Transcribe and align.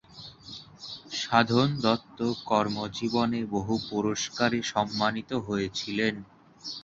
সাধন 1.21 1.67
দত্ত 1.83 2.19
কর্মজীবনে 2.45 3.41
বহু 3.53 3.73
পুরস্কারে 3.89 4.59
সম্মানিত 4.71 5.31
হয়েছিলেন। 5.47 6.15